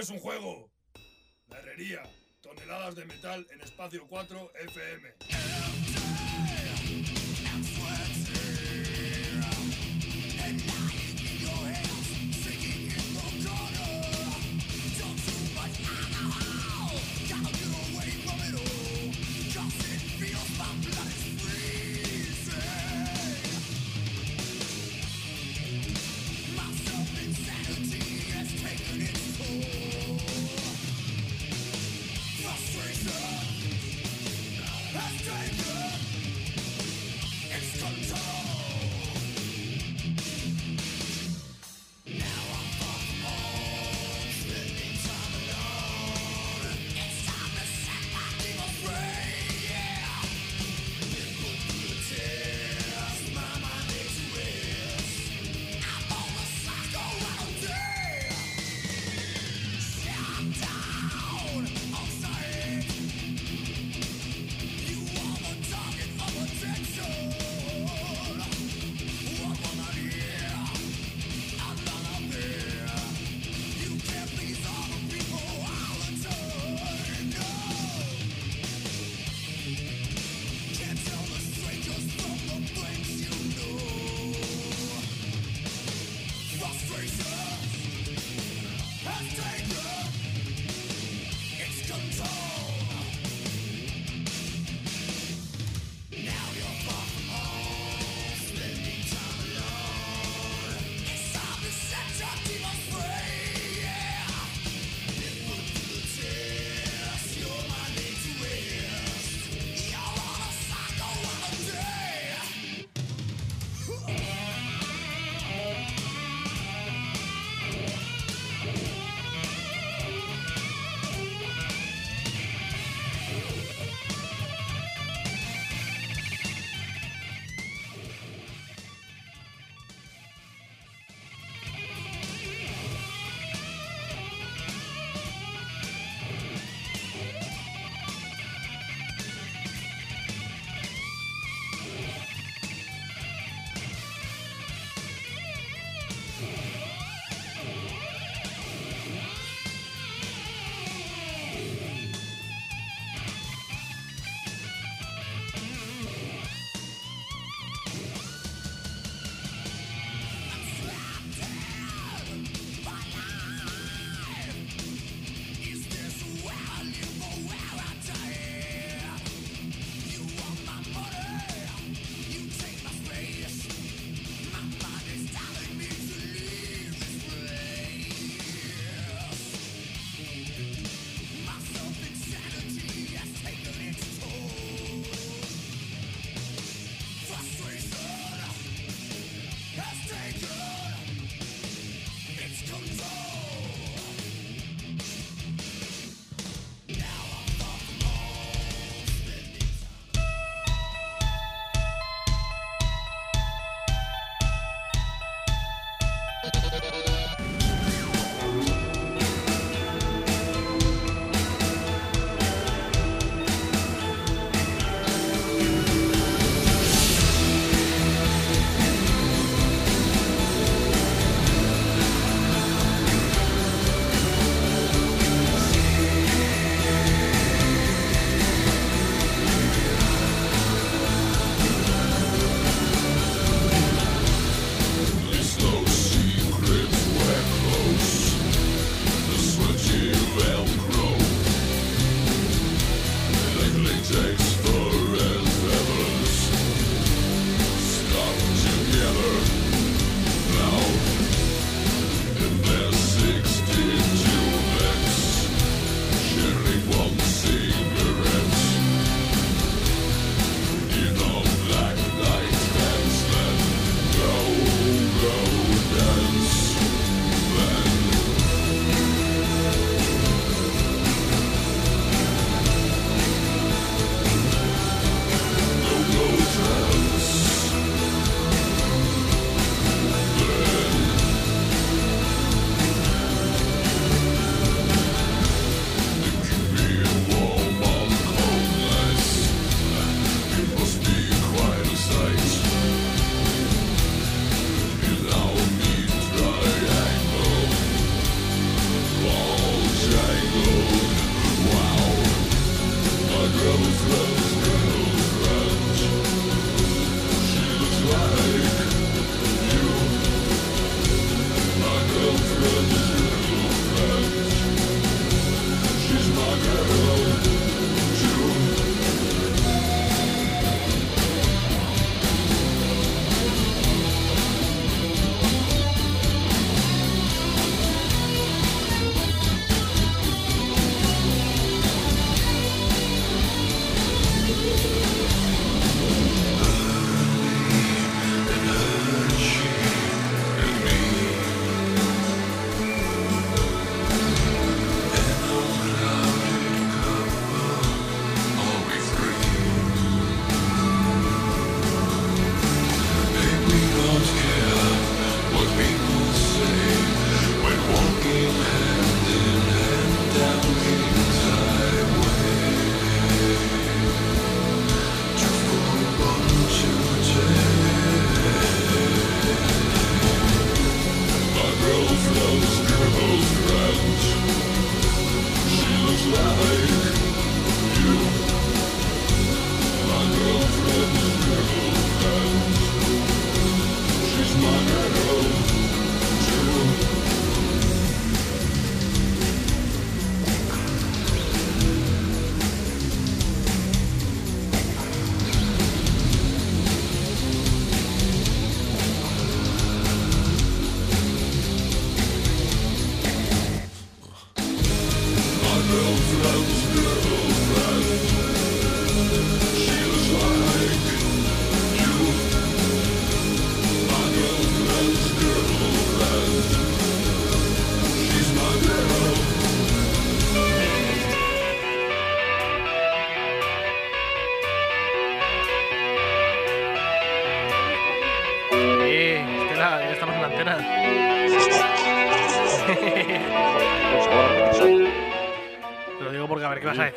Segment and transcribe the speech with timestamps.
[0.00, 0.70] es un juego.
[1.50, 2.02] Herrería.
[2.40, 5.14] Toneladas de metal en espacio 4 FM.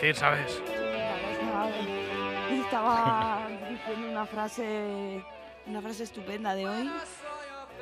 [0.03, 0.61] Decir, ¿sabes?
[2.51, 5.23] Estaba, diciendo una frase,
[5.65, 6.91] una frase estupenda de hoy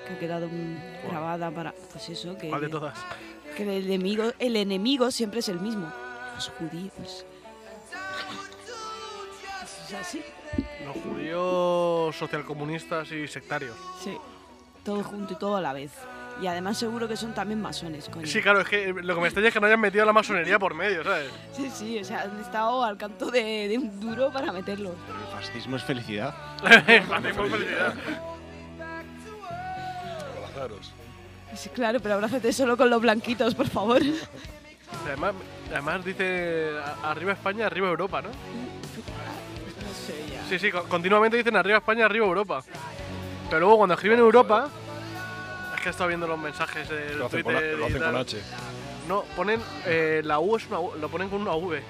[0.08, 0.50] que ha quedado
[1.10, 2.98] grabada para, pues eso, que, ¿Cuál de todas?
[3.56, 5.92] que el enemigo, el enemigo siempre es el mismo,
[6.36, 7.26] los judíos.
[9.88, 10.24] Es así,
[10.86, 13.76] Los judíos socialcomunistas y sectarios.
[14.04, 14.18] sí,
[14.84, 15.92] todo junto y todo a la vez.
[16.42, 18.26] Y además seguro que son también masones, coño.
[18.26, 20.58] Sí, claro, es que lo que me extraña es que no hayan metido la masonería
[20.58, 21.30] por medio, ¿sabes?
[21.56, 24.94] Sí, sí, o sea, han estado al canto de, de un duro para meterlos.
[25.06, 26.34] Pero el fascismo es felicidad.
[26.64, 27.94] Hacemos felicidad.
[30.38, 30.92] Abrazaros.
[31.56, 34.02] Sí, claro, pero abrázate solo con los blanquitos, por favor.
[35.06, 35.34] Además,
[35.72, 36.72] además dice
[37.04, 38.30] arriba España, arriba Europa, ¿no?
[38.30, 38.34] No
[39.94, 40.44] sé ya.
[40.50, 42.64] Sí, sí, co- continuamente dicen arriba España, arriba Europa.
[43.50, 44.72] Pero luego cuando escriben Europa, es
[45.82, 48.18] que he estado viendo los mensajes de Lo hacen con, Twitter lo y hacen con.
[48.18, 48.42] H.
[49.08, 51.82] No, ponen eh, la U es una U, lo ponen con una V.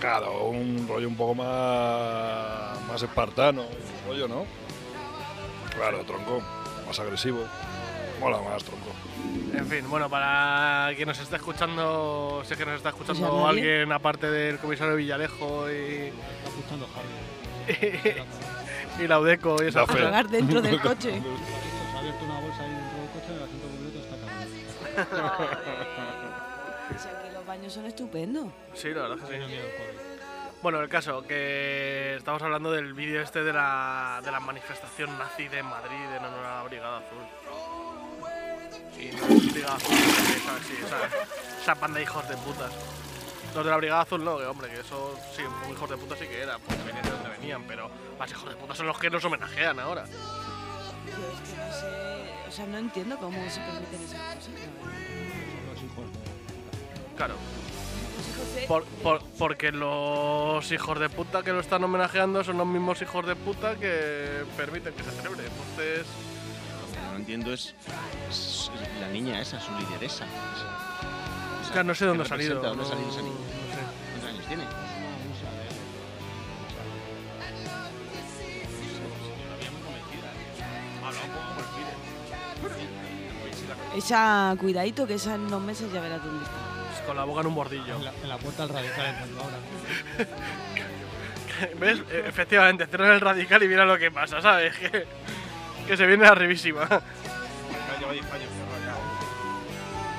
[0.00, 4.44] Claro, un rollo un poco más, más espartano, un rollo, ¿no?
[5.74, 6.42] Claro, tronco,
[6.86, 7.44] más agresivo.
[8.20, 8.90] Mola más, tronco.
[9.54, 13.92] En fin, bueno, para quien nos está escuchando, sé que nos está escuchando Pues alguien
[13.92, 18.02] aparte del comisario Villalejo y, Está escuchando Javi.
[19.04, 19.92] y la UDECO y esas fe.
[19.94, 20.30] cosas.
[20.30, 21.22] Dentro del coche.
[26.94, 28.48] O sea, que los baños son estupendos.
[28.74, 29.60] Sí, la verdad es que sí.
[30.62, 35.48] Bueno, el caso, que estamos hablando del vídeo este de la, de la manifestación nazi
[35.48, 37.18] de Madrid en honor a la Brigada Azul.
[38.96, 40.66] Y no es Brigada Azul, ¿sabes?
[40.66, 40.98] Sí, esa,
[41.60, 42.72] esa banda de hijos de putas.
[43.56, 45.96] Los de la Brigada Azul no, que hombre, que esos sí, un poco hijos de
[45.96, 48.86] puta sí que eran, porque venían de donde venían, pero más hijos de puta son
[48.86, 50.04] los que nos homenajean ahora.
[51.18, 52.48] Yo es que no sé.
[52.48, 54.50] O sea, no entiendo cómo se permiten esas cosas.
[55.72, 56.04] los hijos.
[57.16, 57.34] Claro,
[58.16, 58.66] Los hijos de.
[58.66, 63.26] por, por- porque los hijos de puta que lo están homenajeando son los mismos hijos
[63.26, 65.44] de puta que permiten que se celebre.
[65.46, 67.74] Entonces, Lo que no entiendo es,
[68.30, 70.26] es la niña esa, su lideresa.
[71.64, 72.54] es que no sé dónde ha ¿Qué salido.
[72.54, 72.68] representa?
[72.68, 73.38] ¿Dónde ha no- salido esa no niña?
[73.38, 74.10] sé.
[74.10, 74.64] ¿Cuántos años tiene?
[84.02, 86.56] Esa, cuidadito, que esa en unos meses ya verás dónde está.
[87.06, 87.96] Con la boca en un bordillo.
[87.96, 89.56] En la, en la puerta del radical entrando ahora.
[91.80, 92.02] ¿Ves?
[92.10, 94.74] E- Efectivamente, cierran el radical y mira lo que pasa, ¿sabes?
[94.78, 95.06] Que,
[95.86, 96.82] que se viene arribísima.
[98.00, 99.00] Lleva 10 años cerrado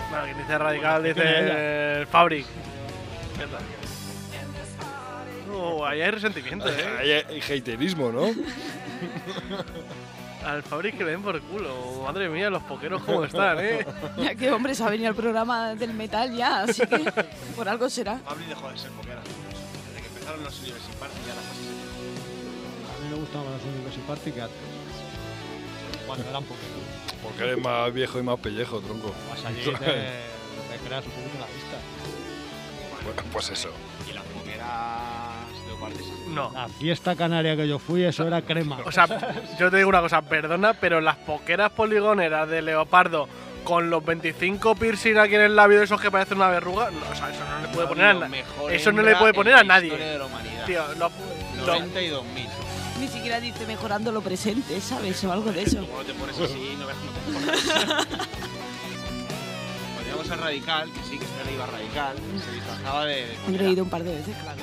[0.10, 2.46] Bueno, quien dice radical Bueno, ¿qué tiene dice el Fabric.
[3.38, 3.64] ¿Qué tal?
[5.56, 6.98] Oh, ahí hay resentimiento, ¿eh?
[7.00, 8.28] Ahí hay haterismo, ¿no?
[10.46, 12.04] Al Fabric que le den por culo.
[12.06, 13.86] Madre mía, los pokeros cómo están, ¿eh?
[14.18, 17.00] Ya que, hombre, se ha venido al programa del metal ya, así que
[17.56, 18.18] por algo será.
[18.26, 21.62] Pablo dejó de ser porque era Desde que empezaron los University Party ya la fase
[22.92, 24.58] A mí me gustaba más University Party que antes.
[26.06, 26.84] Cuando eran poquitos.
[27.24, 29.14] Porque eres más viejo y más pellejo, tronco.
[29.30, 31.78] Vas allí y te, te creas un poquito la vista.
[33.04, 33.70] Pues- Pues eso.
[34.10, 35.13] Y las moqueras
[35.92, 36.52] de No.
[36.54, 38.80] La fiesta canaria que yo fui, eso era crema.
[38.86, 39.06] O sea,
[39.60, 43.28] yo te digo una cosa, perdona, pero las poqueras poligoneras de leopardo
[43.64, 47.16] con los 25 piercing aquí en el labio esos que parecen una verruga, no, o
[47.16, 48.44] sea, eso no le puede poner a nadie.
[48.72, 49.96] Eso no le puede poner a nadie.
[49.98, 50.20] de.
[50.66, 51.10] Tío, lo-
[51.66, 52.22] lo- 92.000.
[53.00, 55.24] Ni siquiera dice mejorando lo presente, ¿sabes?
[55.24, 55.78] O algo de eso.
[55.88, 57.64] Como no te pones así, no ves cómo te pones.
[59.94, 63.16] Cuando íbamos a Radical, que sí, que Estela iba Radical, se disfrazaba de.
[63.16, 64.62] de He reído un par de veces, claro.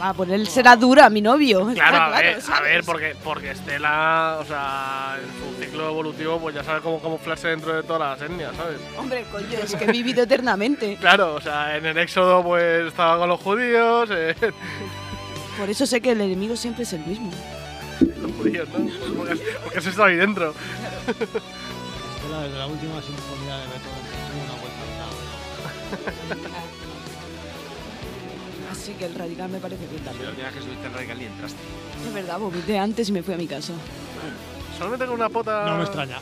[0.00, 1.66] A ponérsela dura a mi novio.
[1.74, 6.54] Claro, a ver, a ver, porque, porque Estela, o sea, en su ciclo evolutivo, pues
[6.54, 8.78] ya sabe cómo camuflarse dentro de todas las etnias, ¿sabes?
[8.98, 10.96] Hombre, coño, es que he vivido eternamente.
[11.04, 14.34] Claro, o sea, en el éxodo, pues estaba con los judíos, eh,
[15.58, 17.30] Por eso sé que el enemigo siempre es el mismo.
[18.00, 18.86] los judíos, ¿no?
[18.86, 20.54] Pues porque, porque has estado ahí dentro.
[21.06, 24.04] Estela, desde la última sinfonía de Beethoven,
[24.44, 26.64] una vuelta al lado.
[28.74, 30.36] Así que el radical me parece bien La también.
[30.36, 31.58] vez que subiste al Radical y entraste.
[32.06, 33.72] Es verdad, vomité antes y me fui a mi casa.
[34.78, 35.64] Solamente con una pota.
[35.66, 36.18] No me extraña.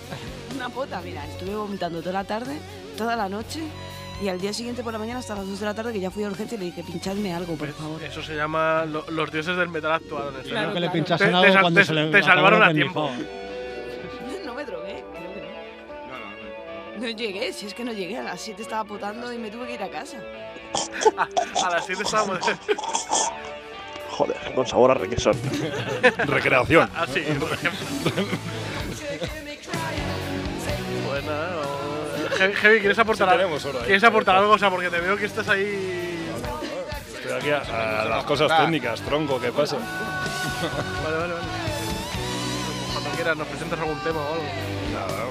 [0.54, 2.59] Una pota, mira, estuve vomitando toda la tarde,
[2.97, 3.61] toda la noche.
[4.23, 6.11] Y al día siguiente por la mañana hasta las 2 de la tarde que ya
[6.11, 8.00] fui a urgencia y le dije, pinchadme algo, por favor.
[8.04, 10.25] Eso se llama lo- los dioses del metal actual.
[10.25, 10.61] en Creo Estela.
[10.61, 10.92] Claro, que le claro.
[10.92, 13.11] pinchasen Te- algo te cuando te- se le te salvaron la a tiempo.
[16.94, 17.06] No, no.
[17.06, 19.66] No llegué, si es que no llegué, a las 7 estaba potando y me tuve
[19.66, 20.18] que ir a casa.
[21.64, 22.38] A las 7 estábamos.
[24.11, 25.34] Joder, con sabor a requesón.
[26.26, 26.90] Recreación.
[26.94, 28.12] Así, por ejemplo.
[31.08, 33.42] pues nada, o- Heavy, ¿quieres aportar Sí, algo?
[33.44, 33.84] tenemos hora ahí.
[33.87, 34.52] ¿Quieres aportar algo?
[34.52, 36.28] O sea, porque te veo que estás ahí.
[37.16, 39.76] Estoy aquí a, a las cosas técnicas, tronco, ¿qué pasa?
[39.76, 41.44] Vale, vale, vale.
[42.92, 44.44] Cuando quieras, nos presentas algún tema o algo.
[44.92, 45.25] Nada,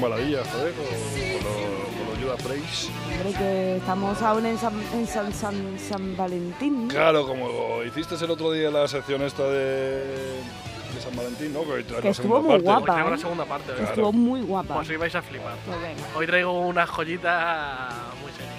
[0.00, 2.90] con baladillas, joder, con, con los, con los Judas Priest.
[3.12, 6.88] Hombre, que estamos aún en San, en San, San, San Valentín.
[6.88, 11.64] Claro, como hiciste el otro día la sección esta de, de San Valentín, ¿no?
[11.64, 12.68] Que hoy Que la estuvo muy parte.
[12.70, 13.10] Hoy guapa.
[13.10, 13.18] la ¿eh?
[13.18, 13.72] segunda parte.
[13.72, 13.88] ¿verdad?
[13.90, 14.74] Estuvo muy guapa.
[14.74, 15.56] Pues hoy vais a flipar.
[15.66, 16.02] Pues venga.
[16.16, 17.88] Hoy traigo una joyita
[18.22, 18.50] muy seria.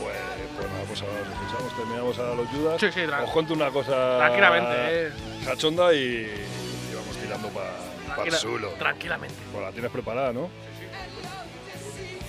[0.00, 0.16] Pues,
[0.58, 2.80] pues nada, pues ahora nos escuchamos, terminamos a los Judas.
[2.80, 5.12] Sí, sí, Os cuento una cosa Tranquilamente, eh.
[5.44, 8.68] cachonda y, y vamos tirando para pa Tranquila-.
[8.78, 9.34] Tranquilamente.
[9.52, 10.48] Pues la tienes preparada, ¿no?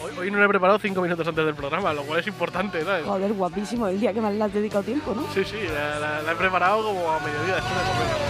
[0.03, 2.83] Hoy, hoy no lo he preparado cinco minutos antes del programa, lo cual es importante,
[2.83, 3.05] ¿sabes?
[3.05, 3.87] Joder, guapísimo.
[3.87, 5.25] El día que más le has dedicado tiempo, ¿no?
[5.33, 8.22] Sí, sí, la, la- la he preparado como a mediodía después de comer.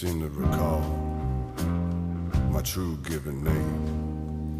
[0.00, 0.80] Seem to recall
[2.50, 4.58] my true given name.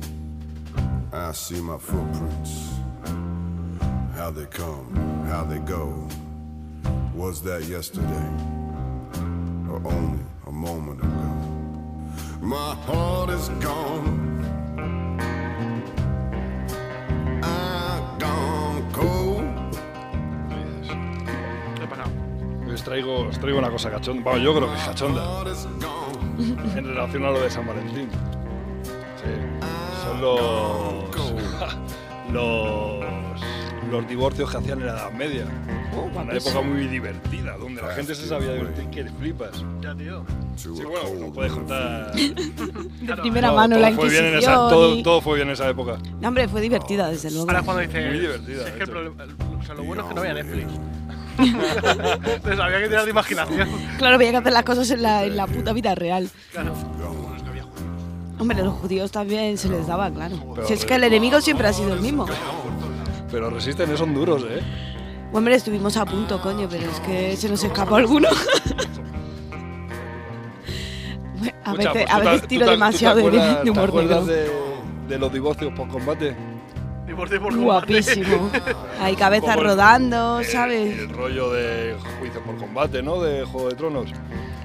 [1.14, 2.68] I see my footprints,
[4.16, 4.92] how they come,
[5.28, 6.06] how they go.
[7.14, 8.30] Was that yesterday
[9.70, 11.32] or only a moment ago?
[12.42, 14.39] My heart is gone.
[22.80, 24.22] Os traigo, os traigo una cosa cachonda.
[24.22, 25.22] Bueno, yo creo que es cachonda.
[26.74, 28.08] En relación a lo de San Valentín.
[29.20, 29.32] Sí.
[30.02, 30.40] Son los.
[32.32, 33.04] los.
[33.90, 35.44] los divorcios que hacían en la Edad Media.
[35.94, 39.62] Oh, Una época muy divertida, donde la gente se sabía divertir que flipas.
[39.82, 40.20] Ya, tío.
[40.24, 42.12] To Sí, bueno, no puedes contar.
[42.14, 44.54] De primera todo, mano todo la fue bien en Inquisición.
[44.54, 45.98] esa, todo, y- todo fue bien en esa época.
[46.18, 47.50] No, hombre, fue divertida, desde luego.
[47.50, 48.08] Ahora cuando dice.
[48.08, 49.24] Muy divertida, Es que el problema.
[49.24, 50.66] el- o sea, lo bueno es que no había Netflix.
[51.42, 53.68] Entonces había que tirar de imaginación.
[53.98, 56.28] Claro, había que hacer las cosas en la, en la puta vida real.
[56.52, 56.72] Claro.
[58.38, 60.36] Hombre, los judíos también se les daba, claro.
[60.54, 62.26] Pero- si es que el enemigo siempre ha sido el mismo.
[63.30, 64.60] Pero resisten, eh, son duros, ¿eh?
[65.32, 68.28] Hombre, estuvimos a punto, coño, pero es que se nos escapó alguno.
[71.64, 74.52] a veces, pues a veces tiro demasiado ¿tú te de, humor ¿Te acuerdas negro.
[75.06, 76.34] de, de los divorcios por combate?
[77.20, 77.92] Divorcio por combate.
[77.92, 78.50] Guapísimo.
[79.00, 80.98] Hay cabezas el- rodando, el- ¿sabes?
[80.98, 83.20] El rollo de juicio por combate, ¿no?
[83.20, 84.10] De Juego de Tronos.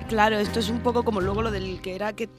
[0.07, 2.29] Claro, esto es un poco como luego lo del que era que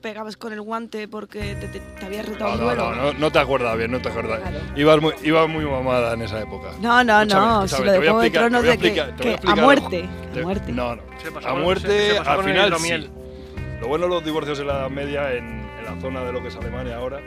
[0.00, 2.94] pegabas con el guante porque te, te- te habías retado No, un no, duelo.
[2.96, 4.40] no, no, no te acuerdas bien, no te acuerdas.
[4.40, 4.58] Claro.
[4.74, 6.70] Ibas muy, ibas muy mamada en esa época.
[6.80, 10.40] No, no, no, si lo de Juego de Tronos de que, que a muerte, Te-
[10.40, 10.72] a muerte.
[10.72, 11.02] No, no.
[11.46, 13.10] A muerte, al el final sí.
[13.80, 15.44] Lo bueno de los divorcios en la Edad Media, en,
[15.78, 17.20] en la zona de lo que es Alemania ahora,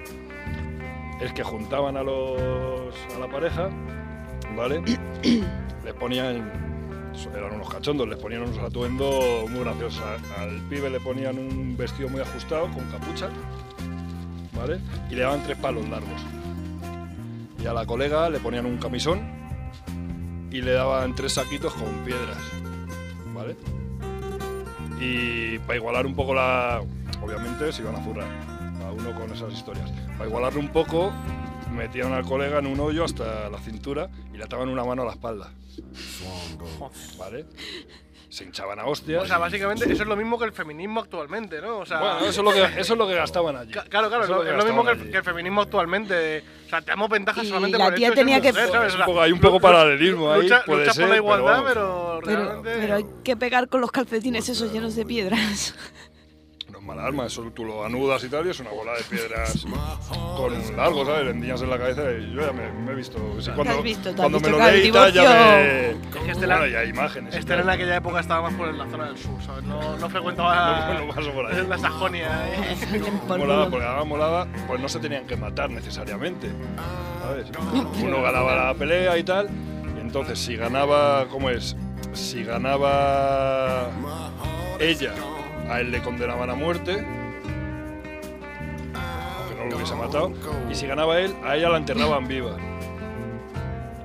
[1.22, 3.70] es que juntaban a los a la pareja,
[4.55, 4.82] ¿vale?
[5.84, 6.51] les ponían,
[7.36, 10.03] eran unos cachondos, les ponían unos atuendos muy graciosos.
[10.38, 13.29] Al pibe le ponían un vestido muy ajustado, con capucha,
[14.55, 14.79] ¿vale?
[15.10, 16.22] Y le daban tres palos largos.
[17.62, 19.22] Y a la colega le ponían un camisón
[20.51, 22.38] y le daban tres saquitos con piedras,
[23.34, 23.55] ¿vale?
[25.00, 26.82] Y para igualar un poco la...
[27.22, 28.27] Obviamente se iban a zurrar,
[28.93, 29.89] uno con esas historias.
[30.17, 31.12] Para igualarlo un poco,
[31.71, 35.05] metían al colega en un hoyo hasta la cintura y le ataban una mano a
[35.05, 35.51] la espalda,
[37.18, 37.46] ¿vale?
[38.29, 39.22] Se hinchaban a hostias.
[39.24, 41.77] O sea, básicamente eso es lo mismo que el feminismo actualmente, ¿no?
[41.79, 43.72] O sea, bueno, eso es, lo que, eso es lo que gastaban allí.
[43.72, 46.44] Claro, claro, Eso es lo, es lo mismo que el, que el feminismo actualmente.
[46.65, 48.53] O sea, te damos ventajas solamente la por el tía hecho de ser tenía que-
[48.53, 48.70] ¿sabes?
[48.70, 51.09] Es O un sea, poco- hay un poco paralelismo ahí, lucha, puede lucha ser, por
[51.09, 51.70] la pero igualdad, vamos.
[51.70, 52.75] pero, Pero, realmente.
[52.79, 55.75] pero hay que pegar con los calcetines esos llenos de piedras.
[56.85, 59.03] No es mala arma, eso tú lo anudas y tal, y es una bola de
[59.03, 59.65] piedras
[60.35, 61.29] con un largo, ¿sabes?
[61.31, 63.17] Endiñas en la cabeza y yo ya me, me he visto.
[63.39, 64.03] sí, cuando has visto?
[64.03, 65.89] ¿Te has cuando visto me lo leí y tal, ya me.
[65.91, 67.33] Es que este bueno, la- y hay imágenes.
[67.35, 69.63] y Este en aquella época estaba más por la zona del sur, ¿sabes?
[69.63, 71.65] No, no frecuentaba No, no paso por ahí.
[71.67, 72.48] la Sajonia.
[72.50, 72.75] ¿eh?
[73.27, 76.50] Por molaba, porque además molaba, pues no se tenían que matar necesariamente,
[77.22, 77.48] ¿sabes?
[78.01, 79.50] Uno ganaba la pelea y tal,
[79.98, 81.75] y entonces si ganaba, ¿cómo es?
[82.13, 83.89] Si ganaba
[84.79, 85.13] ella,
[85.69, 87.05] a él le condenaban a muerte,
[88.93, 90.31] aunque no lo hubiese matado,
[90.69, 92.57] y si ganaba él, a ella la enterraban viva.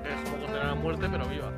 [0.05, 1.51] Es como condenar a muerte, pero viva.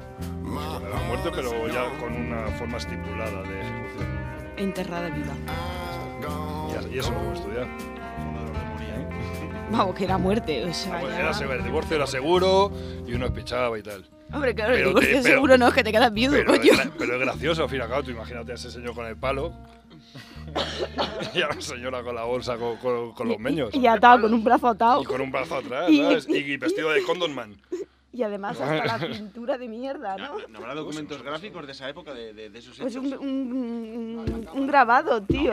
[0.42, 4.08] Condenaban a muerte, pero ya con una forma estipulada de ejecución.
[4.56, 5.32] Enterrada viva.
[6.92, 7.66] Y, eso lo hemos estudiado.
[9.70, 11.00] Vamos, que era muerte, o sea.
[11.02, 12.72] Ya- era seguro, el divorcio era seguro
[13.06, 14.04] y uno espichaba y tal.
[14.32, 16.54] Hombre, claro, el Pero divorcio te- pero- seguro no es que te quedas viudo, Pero,
[16.54, 16.72] es coño.
[16.72, 19.06] gra- pero es gracioso, al fin y al cabo, tú imagínate a ese señor con
[19.06, 19.52] el palo
[21.34, 24.34] y a la señora con la bolsa con, con- con los meños Y atado con
[24.34, 25.02] un brazo atado.
[25.02, 26.28] y con un brazo atrás, Y- ¿sabes?
[26.28, 27.54] Y, vestido de Condom Man.
[28.12, 30.32] Y además hasta la pintura de mierda, ¿no?
[30.48, 33.04] ¿No habrá documentos gráficos de esa época de, de, de esos Pues hechos?
[33.20, 35.52] un, un, un grabado, tío.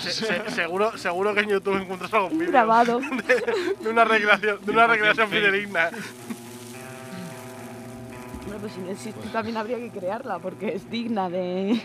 [0.00, 2.98] Se- se- seguro, seguro que en YouTube encuentras algún Un grabado.
[3.28, 5.90] de, de una recreación, de una recreación fidedigna.
[8.46, 11.80] Bueno, pues si no existe también habría que crearla porque es digna de,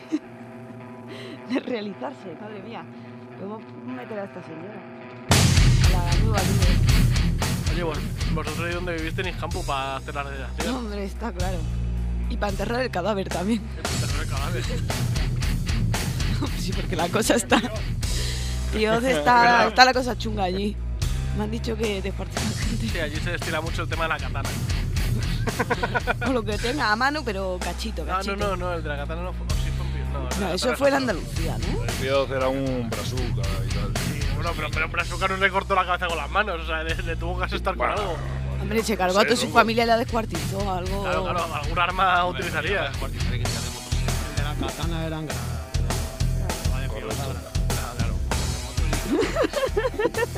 [1.53, 2.83] de realizarse, madre mía.
[3.37, 4.81] Podemos meter a esta señora.
[5.91, 7.71] La nueva líder.
[7.73, 7.97] Oye, vos,
[8.33, 10.75] vosotros ahí donde viviste en campo para hacer la redacción.
[10.75, 11.57] Hombre, está claro.
[12.29, 13.61] Y para enterrar el cadáver también.
[13.75, 14.63] Pero el cadáver.
[16.57, 17.61] Sí, porque la cosa está.
[18.73, 20.75] Dios, está, está la cosa chunga allí.
[21.37, 22.87] Me han dicho que descuartizan gente.
[22.87, 24.49] Sí, allí se destila mucho el tema de la katana.
[26.27, 28.35] O lo que tenga a mano, pero cachito, Ah, cachito.
[28.37, 29.45] no, no, no, el de la katana no fue.
[30.39, 30.95] No, eso fue en.
[30.95, 31.83] Andalucía, ¿no?
[31.83, 33.93] El Pío era un brazuca y tal.
[34.05, 36.83] Sí, bueno, pero, pero Brazuca no le cortó la cabeza con las manos, o sea,
[36.83, 38.17] le, le tuvo que asestar con Bueno, algo.
[38.61, 41.01] Hombre, se cargó a toda su familia y la descuartizó, algo.
[41.03, 42.91] Claro, claro, algún arma utilizaría.
[42.91, 45.27] De la katana eran.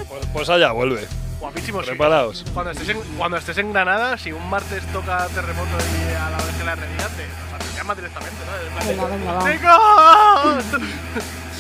[0.08, 1.08] Pues, pues allá vuelve.
[1.40, 1.88] Guapísimo, sí.
[1.90, 2.46] Preparaos.
[2.54, 6.38] Cuando estés, en, cuando estés en Granada, si un martes toca terremoto y a la
[6.38, 7.10] vez que la realidad
[7.84, 8.52] te, o sea, te llama directamente, ¿no?
[8.88, 10.62] Venga, venga, va.
[10.62, 10.82] ¡Chicos!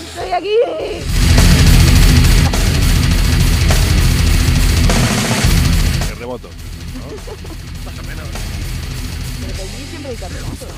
[0.01, 0.57] ¡Estoy aquí!
[6.07, 6.49] Terremoto.
[9.41, 10.69] Pero que allí siempre hay terremotos.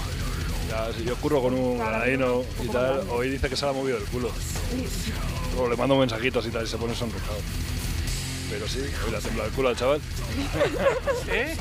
[0.69, 3.73] Ya, si yo curro con un granadino y tal, hoy dice que se le ha
[3.73, 4.31] movido el culo.
[5.53, 7.38] Luego le mando mensajitos y tal y se pone sonrojado.
[8.49, 10.01] Pero sí, hoy le ha temblado el culo al chaval.
[11.27, 11.55] ¿Eh?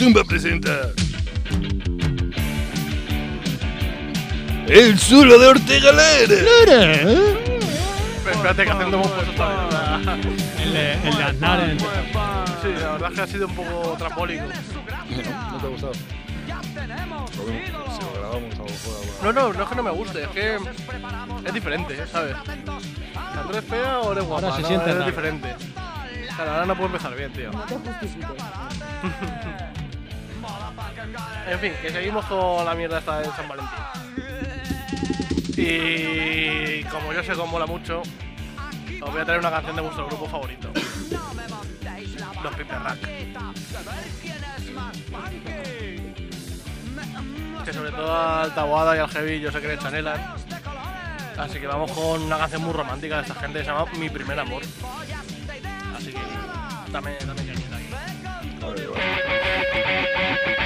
[0.00, 0.92] Tumba presenta.
[4.66, 6.92] El zulo de Ortega Lara.
[8.32, 8.98] Espérate que esta vez.
[10.58, 11.84] El de, el de Aznar en el Sí,
[12.80, 14.44] la verdad es que ha sido un poco trambólico.
[14.46, 15.92] ¿No te ha gustado?
[15.92, 18.96] Lo Si lo grabamos a lo mejor.
[18.96, 20.56] alguna- No, no, no es que no me guste, es que
[21.44, 22.36] es diferente, ¿sabes?
[22.46, 24.46] ¿La eres fea o eres guapa?
[24.46, 25.06] Ahora se no, siente es raro.
[25.10, 25.54] diferente.
[26.36, 27.50] Claro, ahora no puedo empezar bien, tío.
[27.52, 28.28] No te justifiques.
[31.46, 33.78] En fin, que seguimos con la mierda esta de San Valentín.
[35.56, 38.02] Y como yo sé cómo mola mucho,
[39.02, 40.70] os voy a traer una canción de vuestro grupo favorito.
[42.42, 42.98] Los Piper Rack.
[47.64, 50.34] Que sobre todo al Tabuada y al Heavy yo sé que le chanelan.
[51.38, 54.10] Así que vamos con una canción muy romántica de esta gente que se llama Mi
[54.10, 54.62] Primer Amor.
[55.96, 56.20] Así que
[56.90, 57.88] dame, dame cañita aquí.
[58.60, 60.59] Vale, vale.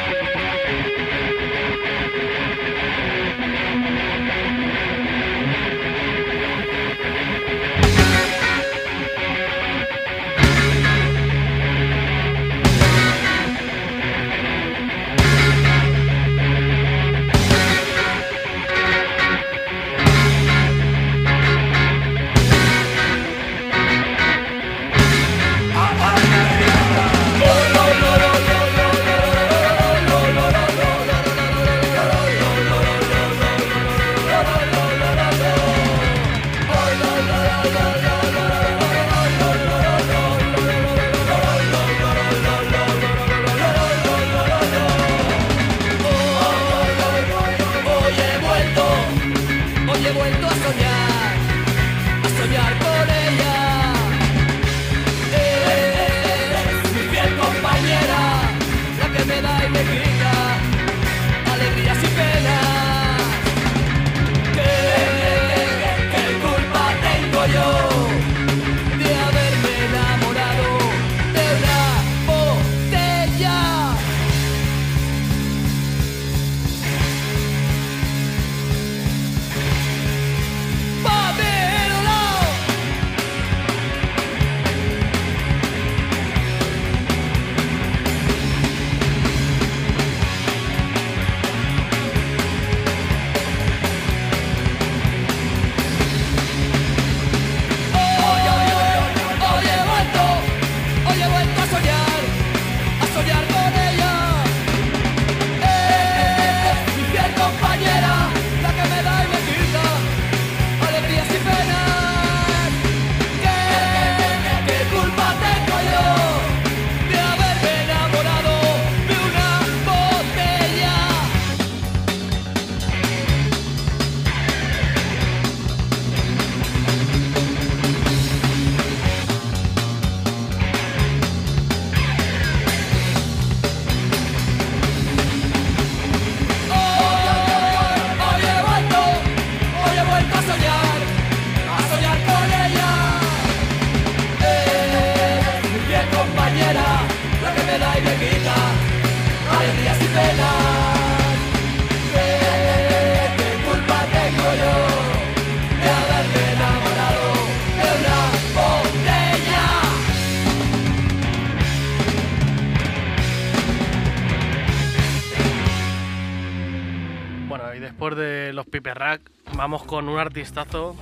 [169.64, 170.94] Vamos con un artistazo,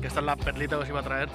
[0.00, 1.28] que esta es la perlita que os iba a traer.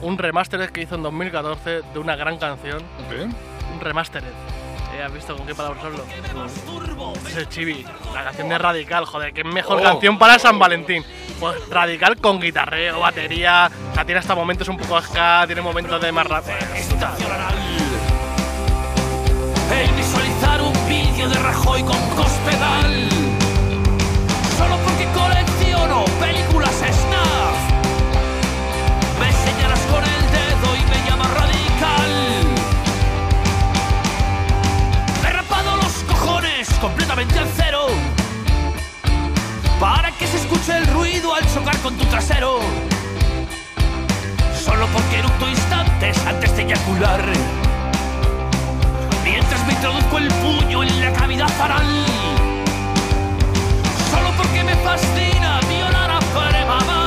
[0.00, 2.82] Un remaster que hizo en 2014 de una gran canción.
[3.10, 3.24] ¿Qué?
[3.24, 4.24] Un remastered.
[4.96, 5.02] ¿Eh?
[5.02, 6.06] ¿Has visto con qué palabras hablo?
[7.28, 9.82] Es el Chibi, la canción de Radical, joder, qué mejor Oh.
[9.82, 11.04] canción para San Valentín.
[11.38, 16.00] Pues Radical con guitarreo, batería, o sea, tiene hasta momentos un poco ska, tiene momentos
[16.00, 16.44] de más rap.
[19.70, 23.08] El visualizar un vídeo de Rajoy con cospedal
[36.82, 37.86] completamente al cero.
[39.78, 42.58] Para que se escuche el ruido al chocar con tu trasero.
[44.64, 47.22] Solo porque eructo instantes antes de eyacular.
[49.22, 52.04] Mientras me introduzco el puño en la cavidad anal
[54.10, 57.01] Solo porque me fascina violar a premamás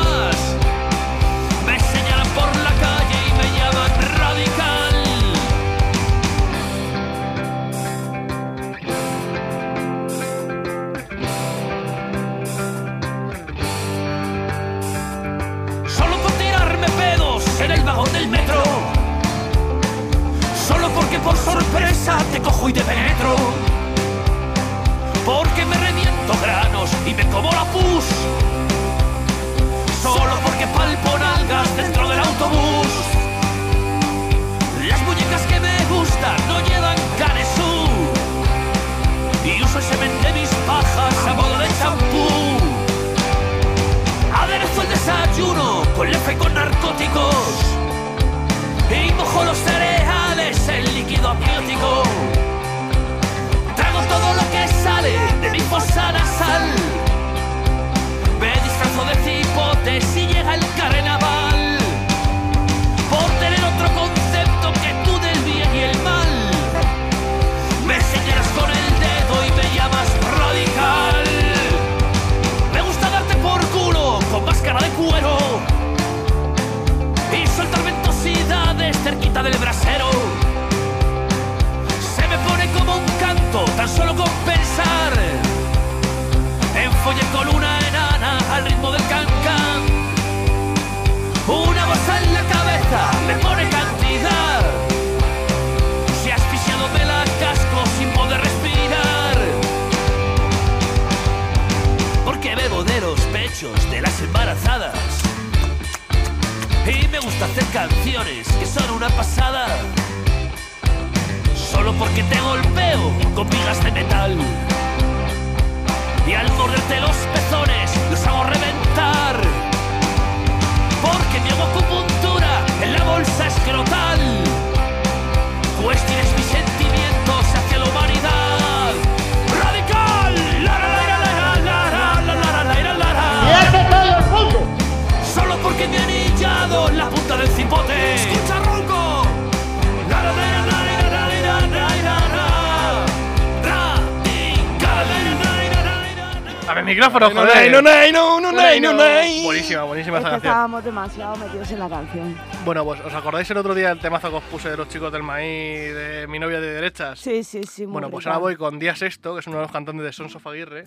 [146.86, 147.72] micrófono, No, joder.
[147.72, 149.44] no, no, no, no, no, no, no.
[149.44, 150.52] Buenísima, buenísima Es esa canción.
[150.52, 152.38] estábamos demasiado metidos en la canción.
[152.64, 155.12] Bueno, pues ¿os acordáis el otro día el temazo que os puse de los chicos
[155.12, 157.20] del maíz de mi novia de derechas?
[157.20, 157.84] Sí, sí, sí.
[157.86, 158.36] muy Bueno, pues rica.
[158.36, 160.86] ahora voy con Díaz Sexto, que es uno de los cantantes de Sons of Aguirre,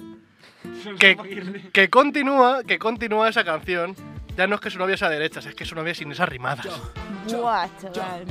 [0.99, 1.17] que,
[1.73, 3.95] que continúa, que continúa esa canción.
[4.37, 6.21] Ya no es que su novia sea de derechas, es que su novia es Inés
[6.21, 6.65] Arrimadas.
[7.29, 8.25] Buah, chaval.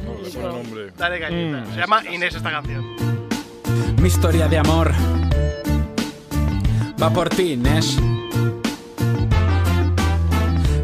[0.98, 1.58] Dale cañita.
[1.58, 1.74] Mm.
[1.74, 2.96] Se llama Inés esta canción.
[4.02, 4.94] Mi historia de amor
[6.98, 7.58] va por ti.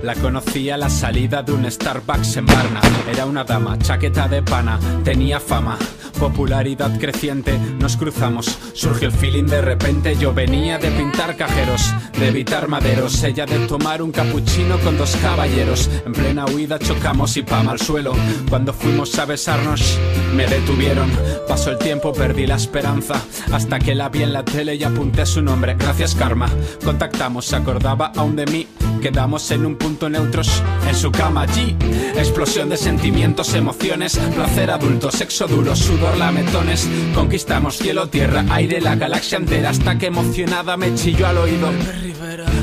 [0.04, 2.82] La conocí a la salida de un Starbucks en Varna.
[3.10, 5.78] Era una dama, chaqueta de pana, tenía fama,
[6.20, 7.58] popularidad creciente.
[7.80, 10.18] Nos cruzamos, surgió el feeling de repente.
[10.18, 13.24] Yo venía de pintar cajeros, de evitar maderos.
[13.24, 15.90] Ella de tomar un capuchino con dos caballeros.
[16.06, 18.14] En plena huida chocamos y pam al suelo.
[18.50, 19.98] Cuando fuimos a besarnos,
[20.36, 21.10] me detuvieron.
[21.48, 23.24] Pasó el tiempo, perdí la esperanza.
[23.54, 25.76] Hasta que la vi en la tele y apunté su nombre.
[25.80, 26.50] Gracias, karma.
[26.84, 28.68] Contactamos, se acordaba aún de mí.
[29.02, 31.76] Quedamos en un punto neutros en su cama allí.
[32.16, 36.88] Explosión de sentimientos, emociones, placer adulto, sexo duro, sudor, lametones.
[37.14, 41.70] Conquistamos cielo, tierra, aire, la galaxia entera hasta que emocionada me chilló al oído.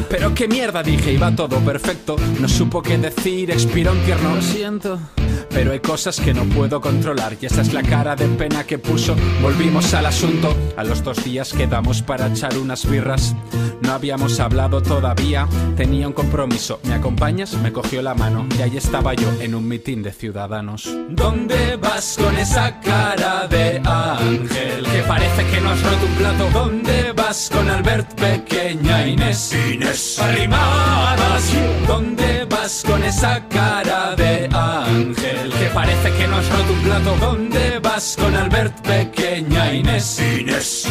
[0.09, 2.17] Pero qué mierda dije, iba todo perfecto.
[2.41, 4.35] No supo qué decir, expiró un tierno.
[4.35, 4.99] Lo siento.
[5.51, 8.79] Pero hay cosas que no puedo controlar y esa es la cara de pena que
[8.79, 9.17] puso.
[9.43, 10.57] Volvimos al asunto.
[10.77, 13.35] A los dos días quedamos para echar unas birras.
[13.83, 16.81] No habíamos hablado todavía, tenía un compromiso.
[16.85, 17.55] ¿Me acompañas?
[17.55, 20.89] Me cogió la mano y ahí estaba yo en un mitin de ciudadanos.
[21.09, 24.85] ¿Dónde vas con esa cara de ángel?
[24.85, 26.51] Que parece que no has roto un plato.
[26.53, 29.55] ¿Dónde vas con Albert pequeña Inés?
[29.73, 31.53] Inés arrimadas.
[31.87, 32.40] ¿Dónde
[32.87, 35.53] con esa cara de ángel?
[35.59, 37.17] Que parece que no has roto un plato.
[37.21, 40.21] ¿Dónde vas con Albert pequeña Inés?
[40.21, 40.87] Inés.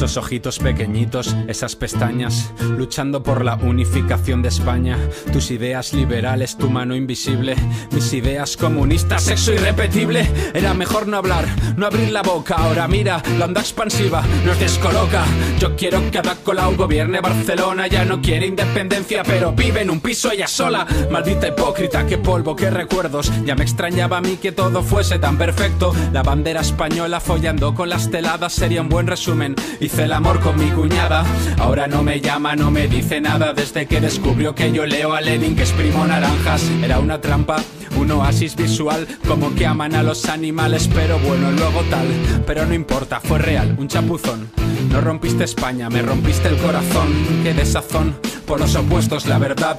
[0.00, 4.96] Esos ojitos pequeñitos, esas pestañas, luchando por la unificación de España.
[5.30, 7.54] Tus ideas liberales, tu mano invisible.
[7.90, 10.26] Mis ideas comunistas, sexo irrepetible.
[10.54, 11.44] Era mejor no hablar,
[11.76, 12.54] no abrir la boca.
[12.54, 15.22] Ahora mira, la onda expansiva nos descoloca.
[15.58, 17.86] Yo quiero que Ada Colau gobierne Barcelona.
[17.86, 20.86] Ya no quiere independencia, pero vive en un piso ella sola.
[21.10, 23.30] Maldita hipócrita, qué polvo, qué recuerdos.
[23.44, 25.94] Ya me extrañaba a mí que todo fuese tan perfecto.
[26.10, 29.54] La bandera española follando con las teladas sería un buen resumen.
[29.92, 31.24] Hice el amor con mi cuñada.
[31.58, 35.20] Ahora no me llama, no me dice nada desde que descubrió que yo leo a
[35.20, 36.62] Lenin que exprimo naranjas.
[36.82, 37.62] Era una trampa,
[37.96, 42.06] un oasis visual, como que aman a los animales, pero bueno, luego tal.
[42.46, 44.50] Pero no importa, fue real, un chapuzón.
[44.90, 47.08] No rompiste España, me rompiste el corazón.
[47.42, 48.14] Qué desazón,
[48.46, 49.78] por los opuestos, la verdad.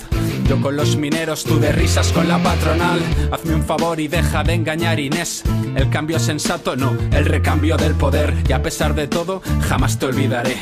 [0.51, 2.99] Yo con los mineros, tú de risas con la patronal.
[3.31, 5.43] Hazme un favor y deja de engañar, Inés.
[5.77, 8.33] El cambio sensato, no, el recambio del poder.
[8.49, 10.57] Y a pesar de todo, jamás te olvidaré.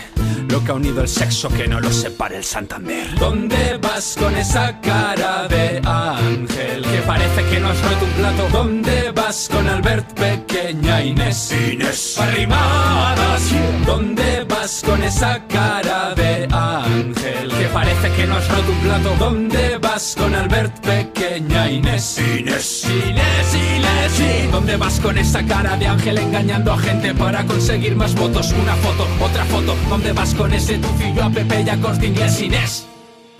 [0.48, 3.16] Lo que ha unido el sexo que no lo separe el Santander.
[3.20, 6.84] ¿Dónde vas con esa cara de ángel?
[6.84, 8.48] Que parece que no has roto un plato.
[8.52, 11.52] ¿Dónde vas con Albert, pequeña Inés?
[11.52, 12.20] Inés.
[12.20, 13.42] Arrimadas.
[13.88, 17.52] ¿Dónde vas con esa cara de ángel?
[17.52, 19.16] Que parece que no has roto un plato.
[19.18, 22.20] ¿Dónde vas con Albert, pequeña Inés?
[22.20, 22.86] Inés.
[22.86, 24.20] Inés, Inés.
[24.20, 24.52] Inés.
[24.52, 28.54] ¿Dónde vas con esa cara de ángel engañando a gente para conseguir más votos?
[28.54, 29.76] Una foto, otra foto.
[29.90, 32.88] ¿Dónde vas con ese tufillo a Pepe y a Corte Inglés, Inés?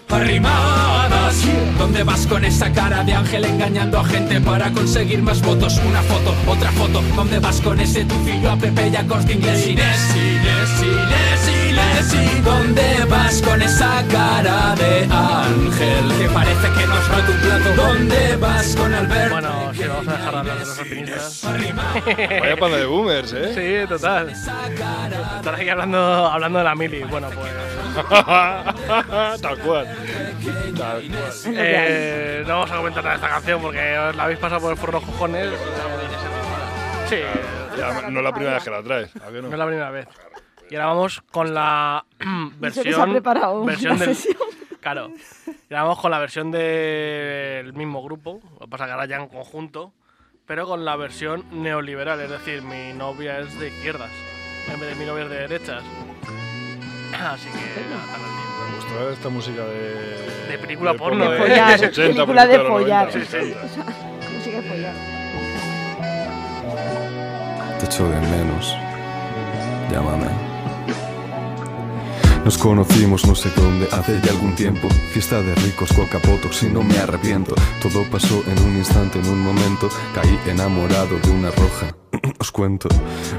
[0.10, 1.44] Arrimadas,
[1.78, 5.80] ¿dónde vas con esa cara de ángel engañando a gente para conseguir más votos?
[5.88, 9.68] Una foto, otra foto, ¿dónde vas con ese tufillo a Pepe y a Corte Inglés?
[9.68, 16.18] Inés, Inés, Inés, Inés, ¿y dónde vas con esa cara de ángel?
[16.20, 17.76] Que parece que nos roto un plato.
[17.76, 19.32] ¿Dónde vas con Albert?
[19.32, 21.42] Bueno, sí, vamos a dejar hablar de los alpinistas.
[22.42, 23.54] Vaya panda de boomers, ¿eh?
[23.54, 24.30] Sí, total.
[24.30, 27.04] Estar aquí hablando, hablando de la mili.
[27.04, 27.50] Bueno, pues.
[29.42, 29.88] Tal cual.
[31.46, 34.72] Eh, no vamos a comentar nada de esta canción porque os la habéis pasado por
[34.72, 35.50] el forro cojones.
[37.08, 37.18] Sí,
[37.78, 39.16] Ya, no es la primera vez que la traes.
[39.16, 39.48] ¿a que no?
[39.48, 40.08] no es la primera vez.
[40.70, 42.06] Y ahora vamos con la
[42.60, 43.12] versión.
[43.12, 44.18] preparado versión la del.
[44.80, 45.12] Claro.
[45.48, 48.40] Y ahora vamos con la versión del mismo grupo.
[48.54, 49.94] Lo que pasa que ahora ya en conjunto.
[50.46, 52.20] Pero con la versión neoliberal.
[52.22, 54.12] Es decir, mi novia es de izquierdas.
[54.72, 55.84] En vez de mi novia es de derechas.
[57.20, 57.82] Así que.
[57.90, 58.49] nada,
[59.12, 60.52] esta música de.
[60.52, 61.40] De película porno, porno ¿eh?
[61.40, 63.08] De follar, los 80, película de follar.
[63.08, 63.54] 90, Sí, sí.
[63.54, 63.86] 80.
[64.36, 64.94] Música de follar.
[67.80, 68.76] Te echo de menos.
[69.92, 70.28] Llámame.
[72.46, 74.88] Nos conocimos no sé dónde hace ya algún tiempo.
[75.12, 77.54] Fiesta de ricos, coca potox y no me arrepiento.
[77.82, 79.90] Todo pasó en un instante, en un momento.
[80.16, 81.88] Caí enamorado de una roja.
[82.42, 82.88] Os cuento,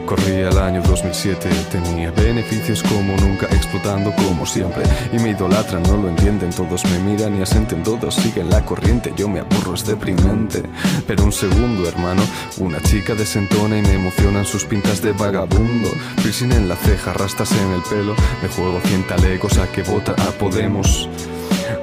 [0.04, 4.82] corría el año 2007, tenía beneficios como nunca, explotando como siempre.
[5.10, 9.14] Y me idolatran, no lo entienden, todos me miran y asienten, todos siguen la corriente.
[9.16, 10.62] Yo me aburro, es deprimente.
[11.06, 12.22] Pero un segundo, hermano,
[12.58, 15.88] una chica desentona y me emocionan sus pintas de vagabundo.
[16.22, 20.12] Piercing en la ceja, rastas en el pelo, me juego cien talegos a que vota
[20.12, 21.08] a Podemos.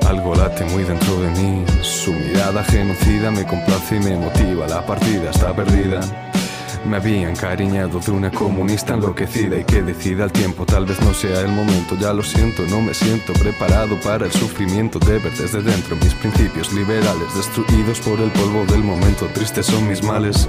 [0.08, 4.86] Algo late muy dentro de mí, su mirada genocida me complace y me motiva, la
[4.86, 6.27] partida está perdida.
[6.86, 11.14] Me había encariñado de una comunista enloquecida y que decida el tiempo, tal vez no
[11.14, 15.34] sea el momento, ya lo siento, no me siento preparado para el sufrimiento de ver
[15.34, 20.48] desde dentro mis principios liberales destruidos por el polvo del momento, tristes son mis males.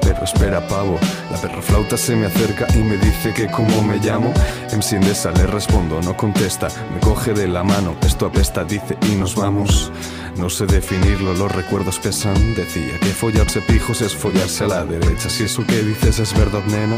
[0.00, 0.98] Pero espera, pavo,
[1.30, 4.34] la perroflauta se me acerca y me dice que como me llamo.
[4.70, 9.14] MC Endesa le respondo, no contesta, me coge de la mano, esto apesta, dice y
[9.14, 9.90] nos vamos.
[10.38, 12.54] No sé definirlo, los recuerdos pesan.
[12.54, 15.28] Decía que follarse pijos es follarse a la derecha.
[15.28, 16.96] Si eso que dices es verdad, nena,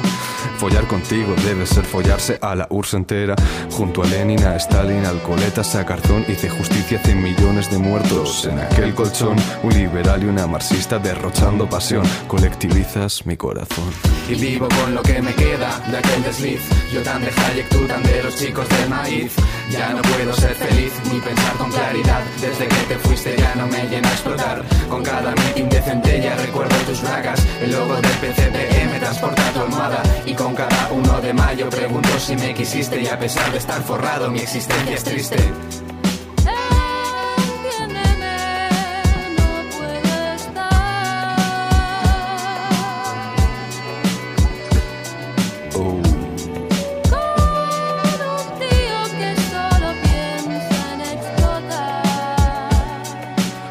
[0.59, 3.37] follar contigo debe ser follarse a la URSS entera.
[3.71, 8.59] Junto a Lenin, a Stalin, alcoholetas, a Garzón, hice justicia hace millones de muertos en
[8.59, 9.37] aquel colchón.
[9.63, 12.05] Un liberal y una marxista derrochando pasión.
[12.27, 13.93] Colectivizas mi corazón.
[14.29, 16.61] Y vivo con lo que me queda de aquel desliz
[16.93, 19.33] Yo tan de Hayek, tú tan de los chicos de maíz
[19.71, 23.67] Ya no puedo ser feliz ni pensar con claridad Desde que te fuiste ya no
[23.67, 24.63] me llena a explotar.
[24.89, 27.43] Con cada meeting de centella recuerdo tus bragas.
[27.63, 30.03] El logo del PCPE me transporta a tu almohada.
[30.27, 33.01] Y con cada uno de mayo pregunto si me quisiste.
[33.01, 35.37] Y a pesar de estar forrado mi existencia es triste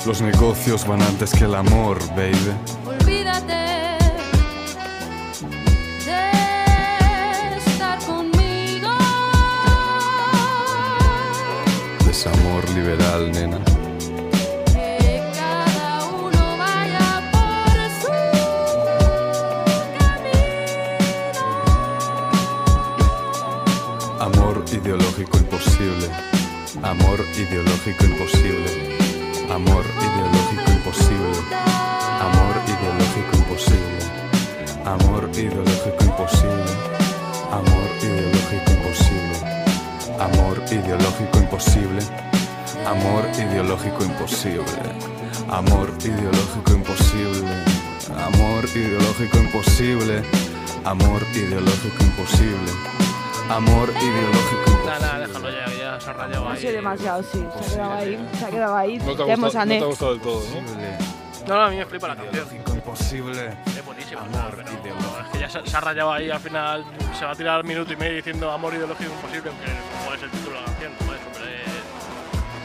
[0.06, 2.53] Los negocios van antes que el amor, baby.
[2.86, 3.97] Olvídate
[6.06, 8.89] de estar conmigo.
[12.06, 13.60] Desamor liberal, nena.
[14.72, 18.14] Que cada uno vaya por su
[24.20, 26.10] Amor ideológico imposible.
[26.84, 29.05] Amor ideológico imposible.
[29.56, 31.32] Amor ideológico imposible.
[32.20, 33.99] Amor ideológico imposible.
[34.84, 36.74] Amor ideológico imposible.
[37.53, 39.38] Amor ideológico imposible.
[40.20, 42.01] Amor ideológico imposible.
[42.86, 44.66] Amor ideológico imposible.
[45.49, 47.53] Amor ideológico imposible.
[48.28, 50.24] Amor ideológico imposible.
[50.84, 52.95] Amor ideológico imposible.
[53.50, 54.86] Amor ideológico imposible.
[54.86, 56.60] Nada, nada, déjalo ya, que ya se ha rayado Ha ahí.
[56.60, 57.46] sido demasiado, sí.
[57.62, 58.30] Se ha quedado ahí.
[58.39, 58.98] Se ha quedado ahí.
[58.98, 60.62] No te ha Ya hemos gustado, no te ha gustado del todo, ¿no?
[61.48, 62.48] No, no, a mí me flipa la canción.
[62.74, 63.58] Imposible.
[63.68, 66.86] Es buenísima, pero es que ya se, se ha rayado ahí al final.
[67.18, 69.66] Se va a tirar minuto y medio diciendo amor ideológico imposible, aunque
[70.06, 71.20] cuál es el título de la canción, joder,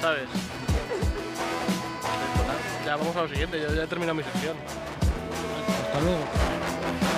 [0.00, 0.28] ¿sabes?
[2.86, 4.56] Ya vamos a lo siguiente, yo ya he terminado mi sección.
[5.86, 6.24] Hasta luego.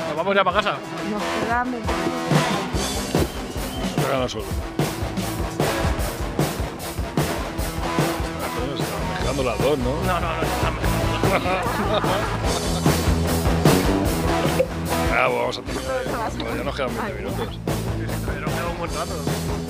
[0.09, 0.77] Nos vamos ya para casa.
[1.11, 1.81] Nos quedamos.
[4.13, 4.45] Gana solo.
[8.79, 10.03] Están mezclando las dos, ¿no?
[10.03, 10.69] No, no, no, está
[15.15, 16.57] Ah, pues vamos a terminar.
[16.59, 17.72] Ya nos quedan 20 minutos.
[18.83, 19.15] Buen rato.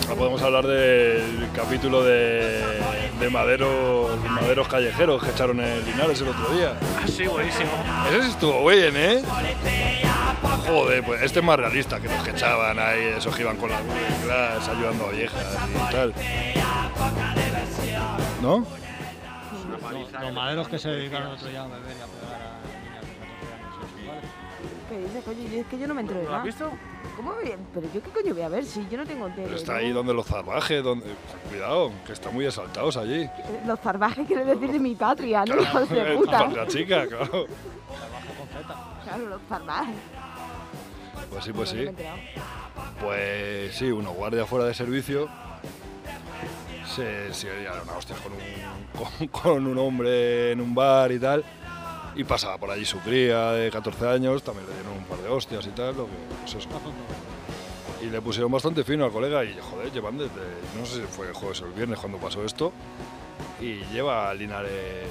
[0.05, 2.63] Ahora podemos hablar del capítulo de,
[3.21, 6.73] de maderos, maderos callejeros que echaron en Linares el otro día.
[6.81, 7.69] Ah, sí, buenísimo.
[8.09, 9.23] Ese sí estuvo bien, ¿eh?
[10.67, 13.69] Joder, pues este es más realista que los que echaban ahí, esos que iban con
[13.69, 13.83] las
[14.25, 16.15] Glass ayudando a viejas y tal.
[18.41, 18.67] ¿No?
[20.23, 22.62] Los maderos que se dedicaron otro día a beber y a pegar a
[24.93, 25.49] ¿Qué dices, coño?
[25.49, 26.43] Yo- Es que yo no me entero de ¿Lo nada.
[26.43, 26.71] has visto?
[27.17, 29.45] ¿Cómo voy a- Pero yo qué coño voy a ver si yo no tengo tele.
[29.45, 29.79] Pero está ¿no?
[29.79, 31.07] ahí donde los salvajes, donde...
[31.49, 33.23] Cuidado, que están muy exaltados allí.
[33.23, 33.31] Eh,
[33.67, 35.61] Los salvajes quiere decir de mi patria, ¿no?
[35.61, 36.39] Hijos de La puta.
[36.41, 37.47] patria chica, claro.
[39.05, 39.95] Claro, los salvajes.
[41.31, 41.77] Pues sí, pues No, no sí.
[41.77, 42.19] me he enterado.
[43.01, 45.29] Pues sí, unos guardias fuera de servicio
[46.95, 48.39] se, se liaron a hostias con un,
[48.99, 51.45] con, con un hombre en un bar y tal.
[52.15, 55.29] Y pasaba por allí su cría de 14 años, también le dieron un par de
[55.29, 55.97] hostias y tal.
[55.97, 56.69] Lo que, pues eso.
[58.03, 60.31] Y le pusieron bastante fino al colega y, joder, llevan desde,
[60.79, 62.73] no sé si fue el jueves o el viernes cuando pasó esto.
[63.61, 65.07] Y lleva a Linares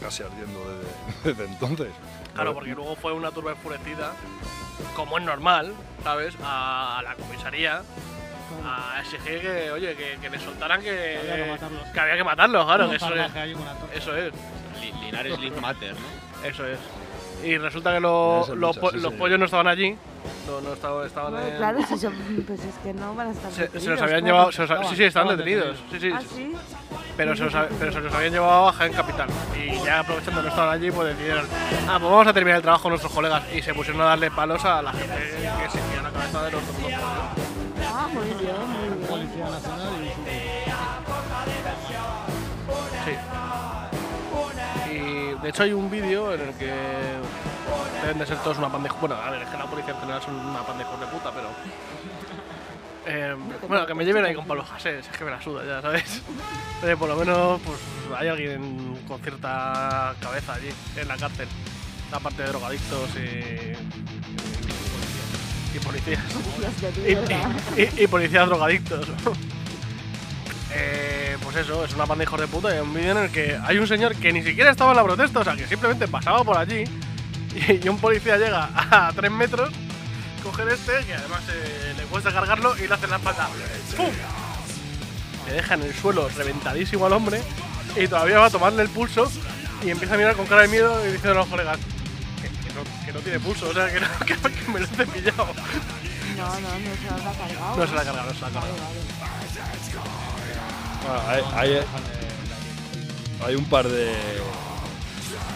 [0.00, 0.88] casi ardiendo desde,
[1.34, 1.88] desde entonces.
[2.34, 4.12] Claro, porque luego fue una turba enfurecida,
[4.94, 5.72] como es normal,
[6.04, 6.34] ¿sabes?
[6.42, 7.82] A, a la comisaría
[8.64, 11.82] a exigir que, oye, que, que le soltaran que, había que matarlos.
[11.84, 13.32] que había que matarlos, claro, que eso es.
[13.94, 14.32] Eso es.
[14.80, 16.48] Li- Linares Live Matter, ¿no?
[16.48, 16.78] Eso es.
[17.44, 19.96] Y resulta que los, po- sí, pollos no estaban allí.
[20.46, 22.12] No, no estaban, estaban en- claro, si son,
[22.46, 24.52] pues es que no van a estar se, se los habían llevado.
[24.52, 25.78] se los ha- sí, sí, estaban detenidos.
[25.90, 26.10] Sí, sí.
[26.14, 26.52] ¿Ah, sí?
[27.16, 29.28] Pero se, los, ha- pero se los habían llevado a Baja en Capital.
[29.56, 31.46] Y ya aprovechando que no estaban allí, pues decidieron,
[31.88, 33.42] ah, pues vamos a terminar el trabajo con nuestros colegas.
[33.54, 36.50] Y se pusieron a darle palos a la gente que se a la cabeza de
[36.50, 36.92] los otros dos.
[37.92, 39.08] Ah, muy bien, muy bien.
[39.08, 40.19] Policía Nacional y
[45.42, 46.72] de hecho hay un vídeo en el que
[48.02, 50.22] deben de ser todos una de Bueno, a ver, es que la policía en general
[50.22, 51.48] son una panda de puta, pero...
[53.06, 53.34] Eh,
[53.66, 56.22] bueno, que me lleven ahí con Pablo José, es que me la suda ya, ¿sabes?
[56.82, 57.78] Pero por lo menos pues
[58.18, 61.48] hay alguien con cierta cabeza allí, en la cárcel.
[62.12, 63.72] Aparte de drogadictos y...
[65.76, 66.22] y policías.
[66.22, 67.56] Policías de Y, mierda.
[67.76, 69.06] y- y policías drogadictos.
[70.72, 71.09] Eh,
[71.52, 73.58] pues eso, es una banda de hijos de puta y un vídeo en el que
[73.64, 76.44] hay un señor que ni siquiera estaba en la protesta, o sea, que simplemente pasaba
[76.44, 76.84] por allí
[77.54, 79.70] y, y un policía llega a 3 metros,
[80.44, 83.48] coge este, que además eh, le cuesta cargarlo y le hace la espalda.
[83.96, 84.06] ¡Pum!
[85.48, 87.40] Le deja en el suelo reventadísimo al hombre
[87.96, 89.30] y todavía va a tomarle el pulso
[89.84, 91.78] y empieza a mirar con cara de miedo y dice a los colegas
[92.40, 94.36] que, que no, que no tiene pulso, o sea, que, no- que-
[94.70, 95.48] me lo he cepillado.
[96.36, 97.76] No, no, no se los ha cargado.
[97.76, 98.74] No se la ha cargado, no se la ha cargado.
[101.08, 101.80] Ah, hay, hay,
[103.44, 104.14] hay un par de.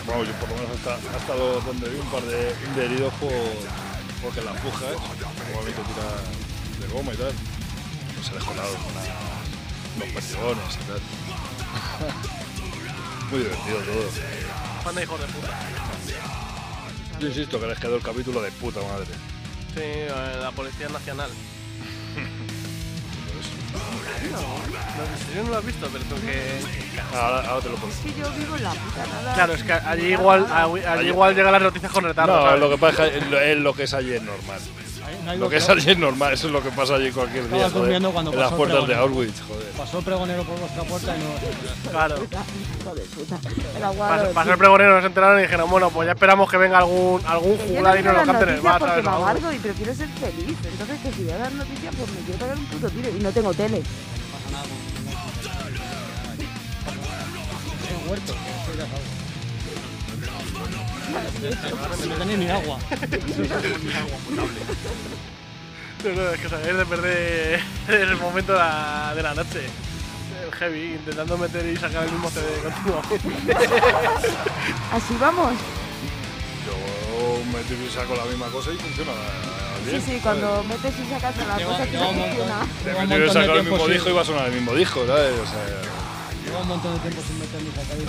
[0.06, 3.32] Bueno, yo por lo menos hasta, hasta donde vi un par de, de heridos por,
[4.22, 6.04] porque las pujas, normalmente tira
[6.80, 7.32] de goma y tal,
[8.14, 9.02] pues se les colado una,
[9.98, 11.00] los perdigones y tal.
[13.30, 14.04] Muy divertido todo.
[14.84, 15.48] Banda de hijos de puta.
[17.20, 19.06] Yo insisto que les quedó el capítulo de puta madre.
[19.74, 21.30] Sí, eh, la Policía Nacional.
[24.30, 26.60] No, yo no lo has visto, pero tú que...
[27.16, 27.92] Ahora, ahora te lo pongo.
[27.92, 29.34] Es que yo vivo en la puta nada.
[29.34, 32.34] Claro, es que allí igual, allí, igual llegan las noticias con retardo.
[32.34, 32.60] No, ¿sabes?
[32.60, 34.60] lo que pasa es que lo, es lo que es allí es normal.
[35.24, 37.70] No Lo que es allí es normal, eso es lo que pasa allí cualquier día.
[37.70, 39.00] Joder, cuando en las pasó el puertas de pregonero.
[39.00, 39.70] Auschwitz, joder.
[39.72, 41.90] Pasó el pregonero por vuestra puerta y no.
[41.90, 42.16] Claro.
[43.98, 47.20] Pasó, pasó el pregonero, nos enteraron y dijeron, bueno, pues ya esperamos que venga algún,
[47.26, 49.06] algún no juglar y nos lo cante en el bar, ¿sabes?
[49.06, 49.52] Algo.
[49.52, 50.58] y prefiero ser feliz.
[50.64, 53.10] Entonces, que si voy a dar noticias, pues me quiero pegar un puto tiro.
[53.10, 53.78] Y no tengo tele.
[53.78, 53.84] Es
[58.10, 59.13] huerto, eso ya sabes.
[62.08, 62.78] No tenéis ni agua.
[66.04, 69.66] No, no, es que sabéis de perder el momento de la, de la noche.
[70.44, 73.20] El heavy, intentando meter y sacar el mismo CD continuamente.
[74.92, 75.52] Así vamos.
[76.66, 76.76] Yo
[77.52, 79.12] me tiro y saco la misma cosa y funciona
[79.84, 80.02] Sí, bien.
[80.02, 82.36] sí, cuando metes y sacas la Lleva- cosa que lleva no un montón.
[82.36, 82.66] funciona.
[82.82, 84.12] Te Lleva un me tiro y montón de saco el tiempo mismo sin- disco y
[84.12, 85.32] va a sonar el mismo disco, ¿sabes?
[85.40, 85.64] O sea,
[86.44, 88.04] Lleva un montón de tiempo sin meter ni sacar y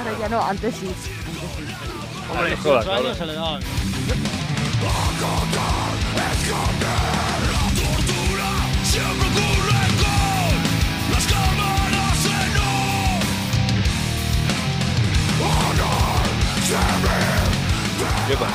[0.00, 0.86] Ahora ya no, antes sí.
[0.86, 1.10] Antes sí.
[2.32, 3.16] Hombre, no jodas, Ocho años cabrón.
[3.18, 3.70] se le daba bien.
[18.26, 18.46] Siempre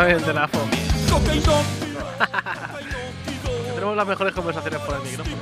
[0.00, 0.48] también de la.
[3.74, 5.36] Tenemos las mejores conversaciones por el micrófono.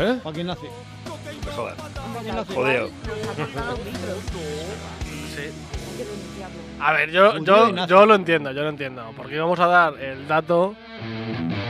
[0.00, 0.20] ¿Eh?
[0.22, 0.66] Joaquín Nazi.
[1.44, 1.74] Me jodas.
[5.34, 5.50] Sí.
[5.98, 6.56] Denunciarlo.
[6.80, 9.10] A ver, yo, yo, yo lo entiendo, yo lo entiendo.
[9.16, 10.74] Porque vamos a dar el dato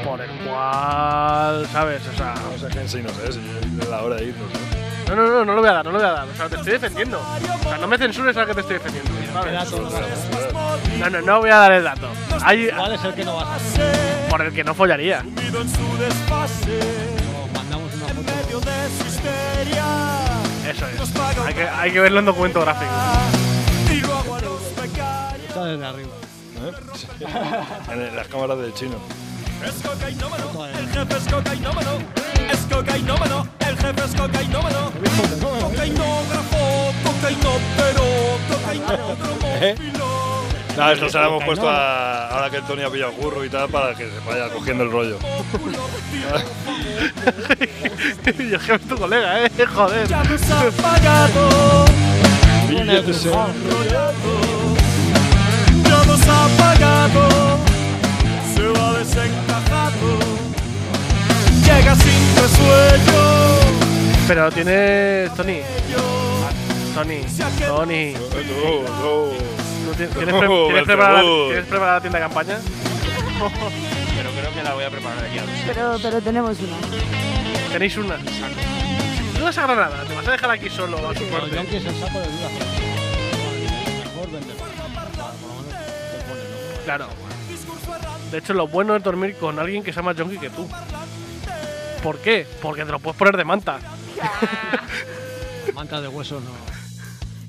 [0.05, 2.07] por el cual, ¿sabes?
[2.07, 3.41] O sea, No sé quién sí, no sé, si
[3.81, 4.51] es la hora de irnos.
[5.09, 5.17] ¿no?
[5.17, 6.29] no, no, no, no lo voy a dar, no lo voy a dar.
[6.29, 7.19] O sea, te estoy defendiendo.
[7.19, 9.08] O sea, no me censures a que te estoy defendiendo.
[10.99, 12.09] No, no, no voy a dar el dato.
[12.45, 14.29] Hay, ¿Cuál es el que no vas a hacer?
[14.29, 15.23] por el que no follaría.
[17.55, 18.33] Mandamos una foto.
[20.69, 21.01] Eso es.
[21.47, 22.91] Hay que, hay que verlo en documento gráfico.
[25.49, 26.11] Está desde arriba.
[26.61, 26.73] ¿Eh?
[26.95, 27.07] Sí.
[27.93, 28.97] En las cámaras del chino.
[29.65, 31.91] Es cocainómano, el jefe es cocainómano.
[32.51, 34.93] Es cocainómano, el jefe es cocainómano.
[35.41, 37.58] Cocainógrafo, cocainóptero,
[38.49, 39.99] cocainógrafo.
[40.79, 43.69] Nada, esto se lo hemos puesto a, ahora que Tony ha pillado curro y tal
[43.69, 45.19] para que se vaya cogiendo el rollo.
[48.25, 49.51] y el jefe es tu colega, eh.
[49.75, 50.07] Joder.
[50.07, 51.85] Ya nos ha pagado,
[55.83, 57.59] ya nos ha pagado.
[58.55, 60.19] Se va desencajado.
[61.65, 63.59] Llega sin resuello.
[64.29, 65.35] Pero tienes.
[65.35, 65.63] Tony.
[66.99, 67.23] Tony.
[67.67, 68.13] Tony.
[68.13, 69.31] No, no.
[69.85, 71.47] ¿tú ti- ¿Tienes, No, pre- ¿tienes preparada, Belcebú.
[71.49, 72.59] ¿Tienes preparada la tienda de campaña?
[74.17, 76.77] Pero creo que la voy a preparar aquí a los Pero, pero tenemos una.
[77.73, 78.17] Tenéis una.
[79.39, 82.27] No vas a Granada, te vas a dejar aquí solo a su el saco de
[82.27, 82.49] duda.
[86.85, 87.07] Claro.
[88.33, 90.69] De hecho, lo bueno es dormir con alguien que sea más junkie que tú.
[92.03, 92.47] ¿Por qué?
[92.61, 93.79] Porque te lo puedes poner de manta.
[95.75, 96.69] Manta de hueso no.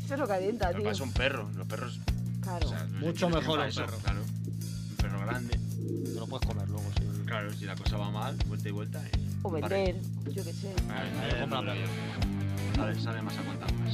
[0.09, 0.89] Eso es lo calienta, tío.
[0.89, 1.47] es un perro.
[1.55, 1.99] Los perros.
[2.41, 2.65] Claro.
[2.65, 3.97] o sea, no Mucho mejor un eso, perro.
[3.99, 4.21] Claro.
[4.21, 5.59] Un perro grande.
[6.03, 7.03] Te lo puedes comer luego, sí.
[7.27, 9.01] Claro, si la cosa va mal, vuelta y vuelta.
[9.07, 9.19] Y...
[9.43, 9.95] O vender,
[10.33, 10.73] yo qué sé.
[10.87, 12.75] Vale, Eh, compra perro.
[12.75, 13.65] Sale, sale más a cuenta.
[13.73, 13.93] más.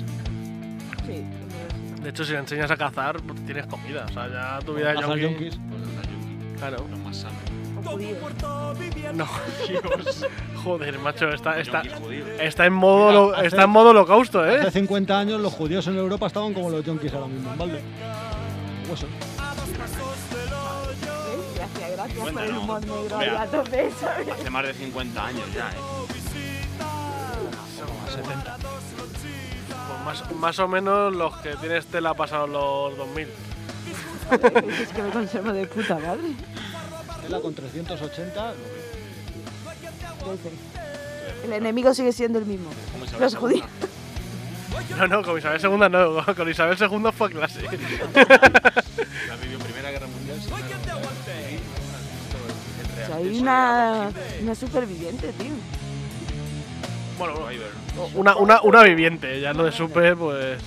[1.05, 2.01] Sí.
[2.01, 4.05] De hecho, si le enseñas a cazar, pues tienes comida.
[4.09, 5.23] O sea, ya tu vida de Cazar junkie.
[5.49, 5.59] yonkis.
[5.69, 6.55] Pues Yuki.
[6.57, 6.87] Claro.
[6.89, 7.35] Lo más sano.
[7.85, 8.17] Judíos.
[9.13, 9.27] No.
[10.63, 11.81] Joder, macho, está, está,
[12.39, 14.71] está en modo, lo- Hace- está en modo holocausto, Hace ¿eh?
[14.71, 17.81] 50 años los judíos en Europa estaban como los yonkis ahora mismo, balde.
[18.89, 19.07] Hueso.
[19.07, 19.15] ¿Ves?
[21.55, 22.61] Gracias, gracias por Cuenta, el no.
[22.61, 23.31] humor negro Vea.
[23.31, 24.27] ahí a tope, ¿sabes?
[24.29, 25.73] Hace más de 50 años ya, eh.
[28.15, 28.57] 70.
[28.57, 33.27] Pues más, más o menos los que tienes tela pasados los 2000.
[34.81, 36.33] es que me conservo de puta madre.
[37.41, 38.41] Con 380.
[38.41, 40.25] lo veo.
[40.25, 40.49] Doce.
[41.43, 42.69] El enemigo sigue siendo el mismo.
[43.19, 43.65] Los judíos.
[44.97, 47.61] No, no, con Isabel II no, con Isabel II fue clase.
[47.63, 47.69] La
[49.41, 50.41] vivió Primera Guerra Mundial.
[50.41, 51.59] Segunda Guerra Mundial.
[53.03, 54.09] O sea, hay una,
[54.41, 55.51] una superviviente, tío.
[57.19, 57.35] Bueno,
[58.15, 60.57] una, una, una viviente, ya lo de super, pues.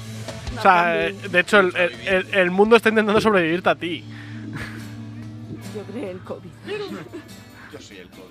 [0.58, 4.04] O sea, de hecho, el, el- el- el mundo está intentando sobrevivirte a ti.
[5.78, 6.50] Yo creo el COVID.
[7.72, 8.22] Yo soy el COVID.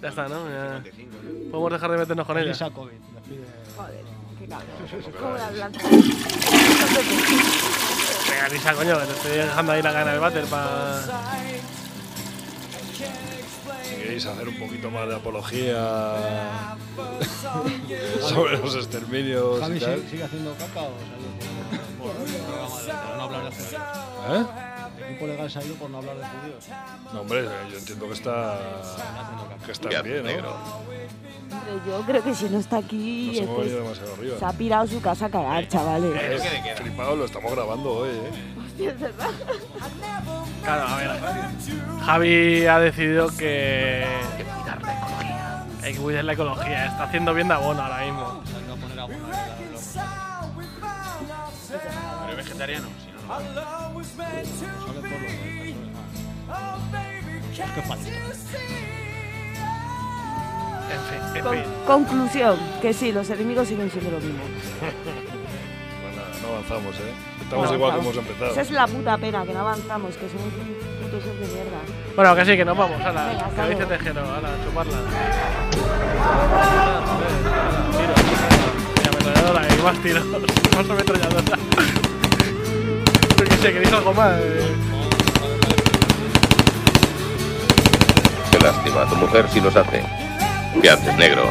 [0.00, 0.48] Ya está, ¿no?
[0.48, 0.80] Ya.
[0.82, 1.50] 55, ¿no?
[1.50, 2.46] Podemos dejar de meternos con ella.
[2.46, 2.92] Elisa COVID.
[2.92, 3.44] despide.
[3.76, 4.04] Joder,
[4.38, 4.68] qué cabrón.
[5.20, 5.72] ¿Cómo la hablan?
[8.30, 11.02] Venga, Lisa, coño, que te estoy dejando ahí la gana del váter para.
[13.82, 16.74] Si queréis hacer un poquito más de apología
[18.22, 19.96] sobre los exterminios Javi y tal.
[19.96, 21.28] sigue, sigue haciendo caca o salió
[22.00, 23.82] por, por el programa de para no hablar de judíos.
[24.30, 24.73] ¿Eh?
[25.14, 26.64] El equipo legal se ha ido por no hablar de judíos.
[27.12, 28.58] No, hombre, yo entiendo que está,
[29.64, 30.30] que está bien, ¿no?
[30.30, 30.98] Hombre,
[31.86, 34.38] yo creo que si no está aquí, Nos hemos este venido demasiado arriba.
[34.40, 36.20] se ha pirado su casa a cagar, chavales.
[36.20, 38.30] Eh, flipado, lo estamos grabando hoy, ¿eh?
[38.66, 39.30] Hostia, es verdad.
[40.64, 41.10] Claro, a ver.
[42.04, 44.04] Javi ha decidido que.
[44.04, 45.64] Hay que cuidar la ecología.
[45.84, 46.86] Hay que cuidar la ecología.
[46.86, 48.42] Está haciendo bien de abono ahora mismo.
[52.26, 53.03] Pero es
[61.42, 64.42] Con- conclusión, que sí, los enemigos siguen siendo lo mismo.
[64.80, 67.12] Bueno, no avanzamos, ¿eh?
[67.42, 68.50] Estamos No igual que hemos empezado.
[68.52, 71.78] Esa es la puta pena, que no avanzamos, que somos un puto ser de mierda.
[72.16, 73.00] Bueno, que sí, que nos vamos.
[73.02, 73.86] Ala, Venga, hasta que dice.
[73.86, 74.98] Tejero, ala, chuparla.
[77.92, 78.14] Tiro.
[79.02, 80.24] Y ametralladora, y más tiros.
[80.76, 81.58] Más ametralladora.
[83.44, 84.32] Yo qué sé, ¿queréis algo más?
[84.40, 84.74] Eh,
[88.50, 90.02] Qué lástima, tu mujer sí los hace.
[90.80, 91.42] ¿Qué haces, negro?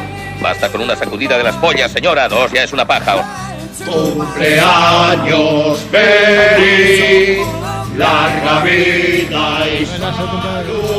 [0.42, 2.28] Basta con una sacudida de las pollas, señora.
[2.28, 3.22] Dos ya es una paja.
[3.86, 7.46] Cumpleaños feliz,
[7.96, 10.93] larga vida y salud.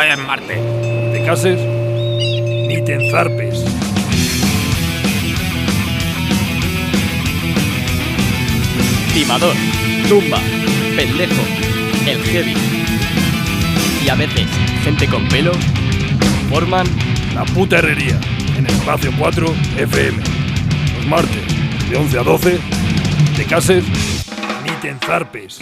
[0.00, 0.54] Hoy es Marte.
[1.12, 1.60] ¿Te cases?
[1.60, 3.62] Ni te enzarpes.
[9.12, 9.54] Timador,
[10.08, 10.38] tumba,
[10.96, 11.42] pendejo,
[12.06, 12.54] el heavy.
[14.02, 14.46] Y a veces,
[14.84, 15.52] gente con pelo,
[16.48, 16.86] forman
[17.34, 18.18] La puta herrería,
[18.56, 20.18] en Espacio 4 FM.
[20.96, 22.58] Los martes, de 11 a 12,
[23.36, 23.84] te cases,
[24.64, 25.60] ni te enzarpes.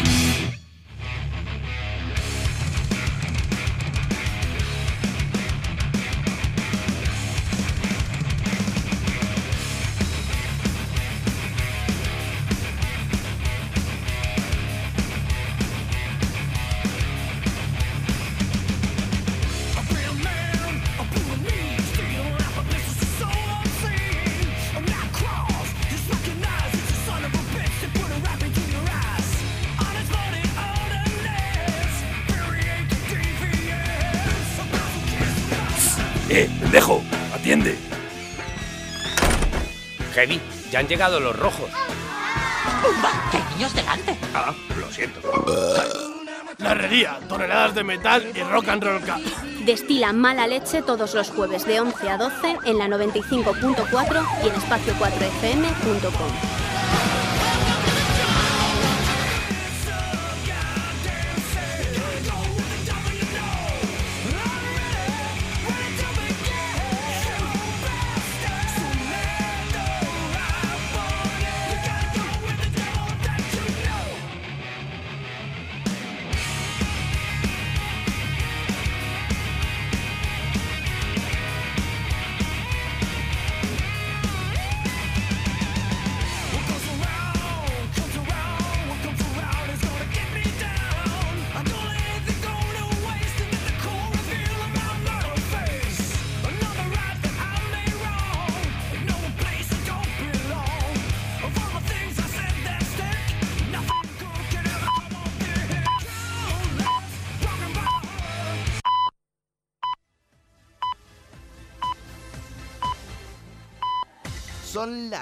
[40.18, 40.40] Heavy,
[40.72, 41.70] ya han llegado los rojos.
[42.82, 43.12] ¡Pumba!
[43.30, 44.18] ¡Que hay niños delante!
[44.34, 45.20] Ah, lo siento.
[46.58, 49.22] La herrería, toneladas de metal y rock and roll cup.
[49.64, 54.54] Destila mala leche todos los jueves de 11 a 12 en la 95.4 y en
[54.56, 56.57] espacio4fm.com.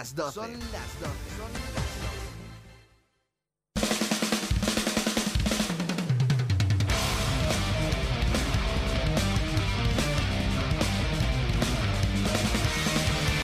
[0.07, 0.35] las 12.
[0.35, 0.71] Son las 12.
[0.71, 1.16] Son las